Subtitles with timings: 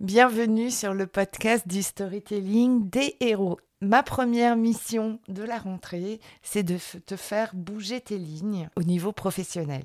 [0.00, 3.58] Bienvenue sur le podcast du storytelling des héros.
[3.82, 9.12] Ma première mission de la rentrée, c'est de te faire bouger tes lignes au niveau
[9.12, 9.84] professionnel.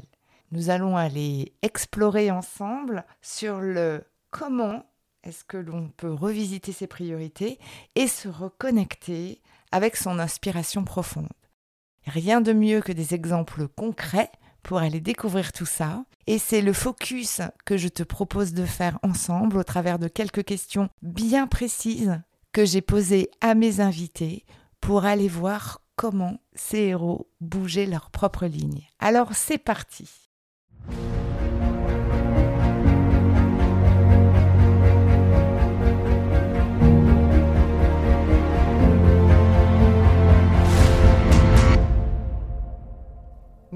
[0.53, 4.85] Nous allons aller explorer ensemble sur le comment
[5.25, 7.59] est-ce que l'on peut revisiter ses priorités
[7.95, 9.41] et se reconnecter
[9.73, 11.27] avec son inspiration profonde.
[12.05, 14.31] Rien de mieux que des exemples concrets
[14.65, 16.03] pour aller découvrir tout ça.
[16.25, 20.43] Et c'est le focus que je te propose de faire ensemble au travers de quelques
[20.43, 22.19] questions bien précises
[22.51, 24.43] que j'ai posées à mes invités
[24.81, 28.81] pour aller voir comment ces héros bougeaient leur propre ligne.
[28.99, 30.09] Alors c'est parti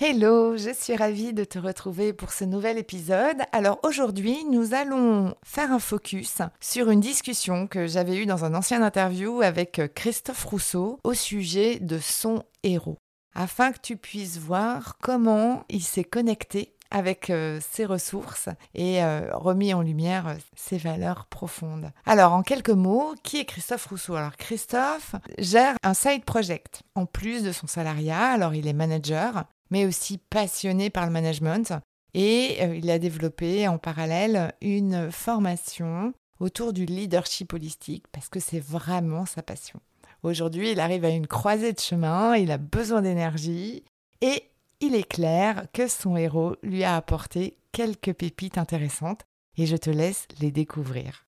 [0.00, 3.38] Hello, je suis ravie de te retrouver pour ce nouvel épisode.
[3.50, 8.54] Alors aujourd'hui, nous allons faire un focus sur une discussion que j'avais eue dans un
[8.54, 12.98] ancien interview avec Christophe Rousseau au sujet de son héros,
[13.34, 19.28] afin que tu puisses voir comment il s'est connecté avec euh, ses ressources et euh,
[19.34, 21.90] remis en lumière ses valeurs profondes.
[22.06, 24.14] Alors, en quelques mots, qui est Christophe Rousseau?
[24.14, 28.30] Alors, Christophe gère un side project en plus de son salariat.
[28.30, 31.74] Alors, il est manager mais aussi passionné par le management.
[32.14, 38.40] Et euh, il a développé en parallèle une formation autour du leadership holistique parce que
[38.40, 39.80] c'est vraiment sa passion.
[40.22, 43.84] Aujourd'hui, il arrive à une croisée de chemin, il a besoin d'énergie
[44.20, 44.42] et
[44.80, 49.22] il est clair que son héros lui a apporté quelques pépites intéressantes
[49.56, 51.26] et je te laisse les découvrir.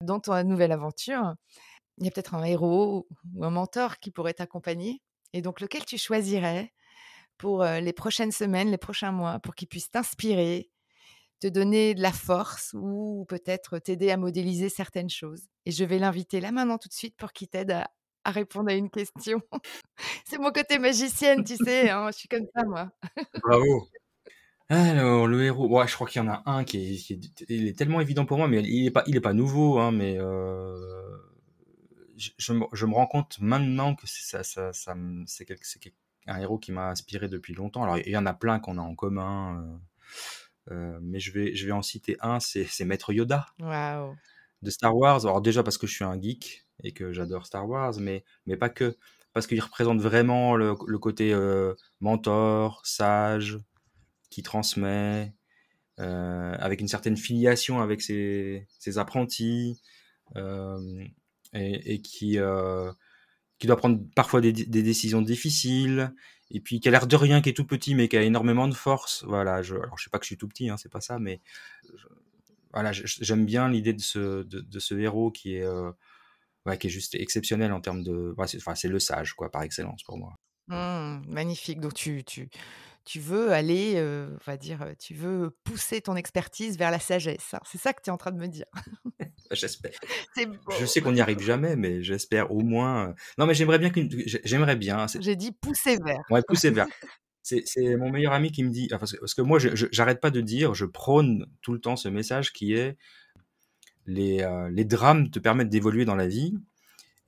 [0.00, 1.34] Dans ton nouvelle aventure,
[1.98, 5.02] il y a peut-être un héros ou un mentor qui pourrait t'accompagner.
[5.32, 6.72] Et donc, lequel tu choisirais
[7.38, 10.70] pour les prochaines semaines, les prochains mois, pour qu'il puisse t'inspirer,
[11.40, 15.46] te donner de la force ou peut-être t'aider à modéliser certaines choses?
[15.64, 17.90] Et je vais l'inviter là maintenant tout de suite pour qu'il t'aide à,
[18.24, 19.40] répondre à une question.
[20.26, 22.90] C'est mon côté magicienne, tu sais, hein, je suis comme ça, moi.
[23.42, 23.88] Bravo.
[24.68, 27.10] Alors, le héros, ouais, je crois qu'il y en a un qui est,
[27.48, 30.18] il est tellement évident pour moi, mais il n'est pas, pas nouveau, hein, mais
[32.16, 34.72] je, me, rends compte maintenant que c'est ça, ça,
[35.26, 35.50] c'est
[36.26, 37.82] un héros qui m'a inspiré depuis longtemps.
[37.82, 39.62] Alors, il y en a plein qu'on a en commun,
[40.70, 43.46] euh, euh, mais je vais, je vais en citer un, c'est Maître Yoda.
[44.62, 45.24] De Star Wars.
[45.26, 48.56] Alors, déjà parce que je suis un geek et que j'adore Star Wars, mais, mais
[48.56, 48.96] pas que.
[49.32, 53.58] Parce qu'il représente vraiment le, côté euh, mentor, sage,
[54.30, 55.34] qui transmet,
[55.98, 59.80] avec une certaine filiation avec ses, ses apprentis
[61.56, 62.92] et, qui, euh,
[63.58, 66.12] qui doit prendre parfois des, décisions difficiles,
[66.50, 68.68] et puis qui a l'air de rien, qui est tout petit, mais qui a énormément
[68.68, 69.24] de force.
[69.26, 71.18] Voilà, je, alors je sais pas que je suis tout petit, hein, c'est pas ça,
[71.18, 71.40] mais
[72.72, 75.90] voilà, j'aime bien l'idée de ce, de, ce héros qui est, euh,
[76.78, 78.34] qui est juste exceptionnel en termes de.
[78.38, 80.34] enfin, c'est le sage, quoi, par excellence pour moi.
[80.68, 81.80] Mmh, magnifique.
[81.80, 82.50] Donc, tu, tu,
[83.04, 87.54] tu veux aller, on va dire, tu veux pousser ton expertise vers la sagesse.
[87.54, 87.60] Hein.
[87.64, 88.66] C'est ça que tu es en train de me dire.
[89.50, 89.92] J'espère.
[90.78, 93.14] Je sais qu'on n'y arrive jamais, mais j'espère au moins.
[93.38, 94.10] Non, mais j'aimerais bien qu'une.
[94.44, 95.06] J'aimerais bien.
[95.20, 96.22] J'ai dit pousser vers.
[96.30, 96.86] Ouais, pousser vers.
[97.42, 98.88] C'est mon meilleur ami qui me dit.
[98.88, 102.08] Parce que, parce que moi, j'arrête pas de dire, je prône tout le temps ce
[102.08, 102.96] message qui est
[104.06, 106.54] les, les drames te permettent d'évoluer dans la vie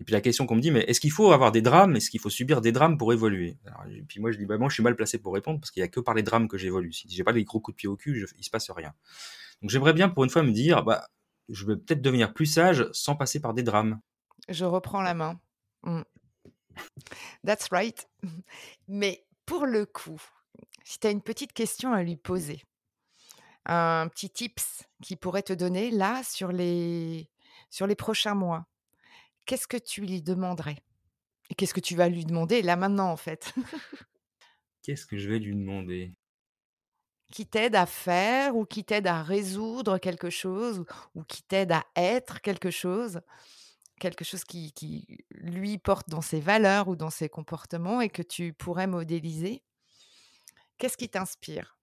[0.00, 1.96] et puis la question qu'on me dit, mais est-ce qu'il faut avoir des drames?
[1.96, 3.56] Est-ce qu'il faut subir des drames pour évoluer?
[3.90, 5.80] Et puis moi je dis, bah moi je suis mal placé pour répondre parce qu'il
[5.80, 6.92] n'y a que par les drames que j'évolue.
[6.92, 8.94] Si j'ai pas les gros coups de pied au cul, je, il se passe rien.
[9.60, 11.08] Donc j'aimerais bien pour une fois me dire, bah
[11.48, 14.00] je vais peut-être devenir plus sage sans passer par des drames.
[14.48, 15.40] Je reprends la main.
[15.82, 16.02] Mmh.
[17.44, 18.08] That's right.
[18.88, 20.20] Mais pour le coup,
[20.84, 22.62] si tu as une petite question à lui poser,
[23.66, 27.30] un petit tips qu'il pourrait te donner là sur les,
[27.70, 28.66] sur les prochains mois,
[29.46, 30.78] qu'est-ce que tu lui demanderais?
[31.50, 33.54] Et qu'est-ce que tu vas lui demander là maintenant en fait?
[34.82, 36.14] Qu'est-ce que je vais lui demander?
[37.32, 40.84] Qui t'aide à faire ou qui t'aide à résoudre quelque chose
[41.14, 43.20] ou, qui t'aide à être quelque chose
[43.98, 44.72] quelque chose qui,
[45.30, 49.62] lui porte dans ses valeurs ou dans ses comportements et que tu pourrais modéliser?
[50.78, 51.76] Qu'est-ce qui t'inspire?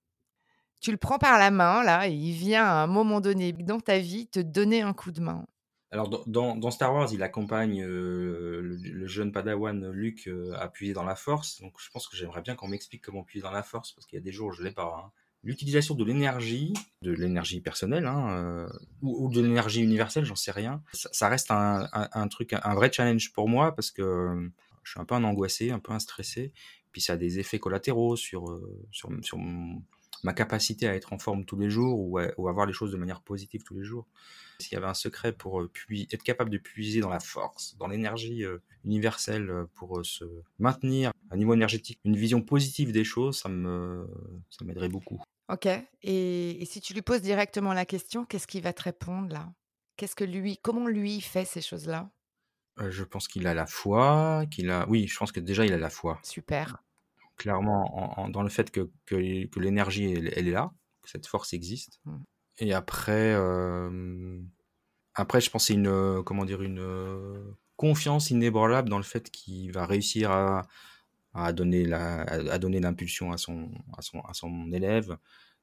[0.82, 3.80] Tu le prends par la main, là, et il vient à un moment donné dans
[3.80, 5.46] ta vie te donner un coup de main.
[5.92, 11.04] Alors, dans, dans- Star Wars, il accompagne le, jeune padawan Luke euh, à puiser dans
[11.04, 11.62] la force.
[11.62, 14.18] Donc, je pense que j'aimerais bien qu'on m'explique comment puiser dans la force, parce qu'il
[14.18, 15.06] y a des jours où je l'ai pas.
[15.06, 15.12] hein.
[15.46, 18.68] L'utilisation de l'énergie, de l'énergie personnelle, hein, euh,
[19.04, 20.82] ou, de l'énergie universelle, j'en sais rien.
[20.92, 24.50] Ça, reste un, un- un truc, un vrai challenge pour moi, parce que euh,
[24.84, 26.52] je suis un peu un angoissé, un peu un stressé.
[26.92, 29.12] Puis ça a des effets collatéraux sur, euh, sur,
[30.24, 32.98] ma capacité à être en forme tous les jours ou à, voir les choses de
[32.98, 34.08] manière positive tous les jours.
[34.60, 37.76] S'il y avait un secret pour euh, pui- être capable de puiser dans la force,
[37.78, 38.44] dans l'énergie
[38.84, 40.26] universelle pour se
[40.58, 44.08] maintenir à niveau énergétique, une vision positive des choses, ça me
[44.50, 45.22] ça m'aiderait beaucoup.
[45.50, 45.68] Ok.
[45.68, 49.54] Et, et si tu lui poses directement la question, qu'est-ce qu'il va te répondre là?
[49.98, 52.10] Qu'est-ce que lui, comment lui fait ces choses-là?
[52.80, 55.72] Euh, je pense qu'il a la foi, qu'il a, oui, je pense que déjà il
[55.74, 56.20] a la foi.
[56.24, 56.84] Super.
[57.38, 60.72] Clairement, en- en- dans le fait que, que, que l'énergie elle, elle est là,
[61.02, 62.00] que cette force existe.
[62.06, 62.18] Mm.
[62.58, 64.42] Et après, euh,
[65.14, 69.72] après, je pense que c'est une, comment dire, une confiance inébranlable dans le fait qu'il
[69.72, 70.62] va réussir à,
[71.36, 75.18] à donner la, à donner l'impulsion à son, à son, à son élève.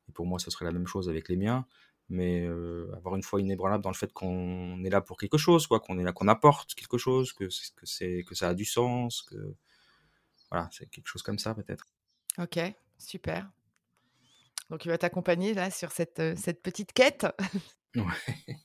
[0.09, 1.67] Et pour moi, ce serait la même chose avec les miens.
[2.09, 5.67] Mais euh, avoir une foi inébranlable dans le fait qu'on est là pour quelque chose,
[5.67, 8.67] quoi, qu'on est là, qu'on apporte quelque chose, que que c'est, que ça a du
[8.67, 9.55] sens, que
[10.51, 11.87] voilà, c'est quelque chose comme ça peut-être.
[12.39, 12.59] Ok.
[12.99, 13.51] Super.
[14.69, 17.27] Donc il va t'accompagner là sur cette, euh, cette petite quête.
[17.95, 18.47] Ouais.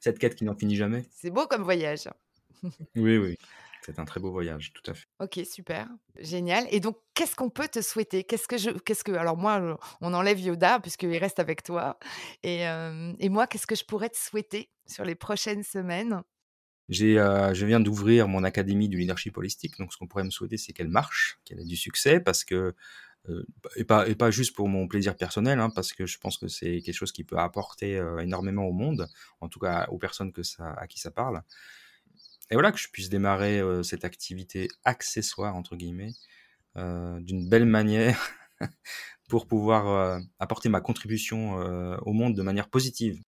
[0.00, 1.04] Cette quête qui n'en finit jamais.
[1.10, 2.08] C'est beau comme voyage.
[2.94, 3.36] Oui, oui.
[3.88, 5.06] C'est un très beau voyage, tout à fait.
[5.20, 5.88] Ok, super,
[6.20, 6.68] génial.
[6.70, 8.22] Et donc, qu'est-ce qu'on peut te souhaiter?
[8.22, 11.98] Qu'est-ce que je, qu'est-ce que, alors moi, je- on enlève Yoda puisqu'il reste avec toi.
[12.44, 16.22] Et, euh, et moi, qu'est-ce que je pourrais te souhaiter sur les prochaines semaines?
[16.88, 20.30] J'ai, euh, je viens d'ouvrir mon académie du leadership holistique, donc ce qu'on pourrait me
[20.30, 22.74] souhaiter, c'est qu'elle marche, qu'elle ait du succès, parce que
[23.28, 23.44] euh,
[23.76, 26.48] et pas et pas juste pour mon plaisir personnel, hein, parce que je pense que
[26.48, 29.08] c'est quelque chose qui peut apporter énormément au monde,
[29.40, 31.42] en tout cas aux personnes que ça, à qui ça parle.
[32.50, 36.12] Et voilà que je puisse démarrer euh, cette activité accessoire entre guillemets
[36.76, 38.18] euh, d'une belle manière
[39.28, 41.56] pour pouvoir euh, apporter ma contribution
[42.06, 43.22] au monde de manière positive.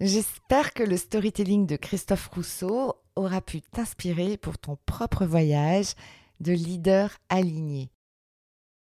[0.00, 5.94] J'espère que le storytelling de Christophe Rousseau aura pu t'inspirer pour ton propre voyage
[6.40, 7.90] de leader aligné.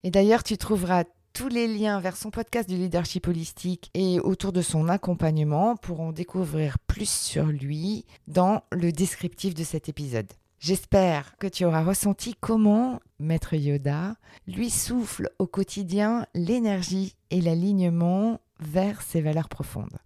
[0.04, 1.04] Et d'ailleurs, tu trouveras
[1.34, 6.02] tous les liens vers son podcast du leadership holistique et autour de son accompagnement pour
[6.02, 10.32] en découvrir plus sur lui dans le descriptif de cet épisode.
[10.60, 14.16] J'espère que tu auras ressenti comment Maître Yoda
[14.48, 19.98] lui souffle au quotidien l'énergie et l'alignement vers ses valeurs profondes.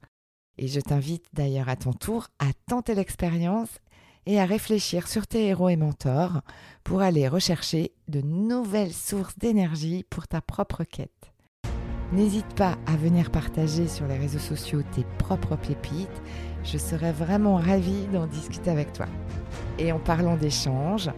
[0.57, 3.69] Et je t'invite d'ailleurs à ton tour à tenter l'expérience
[4.25, 6.42] et à réfléchir sur tes héros et mentors
[6.83, 11.31] pour aller rechercher de nouvelles sources d'énergie pour ta propre quête.
[12.12, 16.22] N'hésite pas à venir partager sur les réseaux sociaux tes propres pépites,
[16.63, 19.08] je serais vraiment ravie d'en discuter avec toi.
[19.79, 21.10] Et en parlant d'échanges,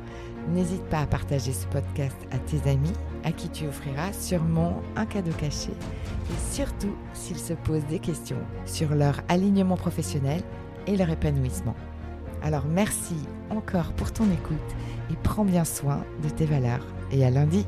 [0.49, 5.05] n'hésite pas à partager ce podcast à tes amis à qui tu offriras sûrement un
[5.05, 10.41] cadeau caché et surtout s'ils se posent des questions sur leur alignement professionnel
[10.87, 11.75] et leur épanouissement.
[12.43, 13.15] Alors merci
[13.49, 14.57] encore pour ton écoute
[15.11, 17.65] et prends bien soin de tes valeurs et à lundi.